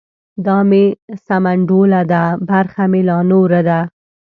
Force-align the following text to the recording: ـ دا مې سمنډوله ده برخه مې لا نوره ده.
ـ 0.23 0.45
دا 0.45 0.57
مې 0.69 0.83
سمنډوله 1.25 2.01
ده 2.11 2.23
برخه 2.49 2.83
مې 2.91 3.01
لا 3.09 3.17
نوره 3.31 3.61
ده. 3.67 3.79